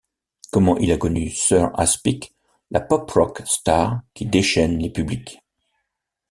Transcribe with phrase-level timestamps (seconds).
[0.51, 2.33] Comment il a connu Sir Aspic,
[2.71, 5.43] la pop-rock star qui déchaîne les publics.